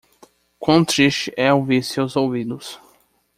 [0.57, 2.79] Quão triste é ouvir seus ouvidos.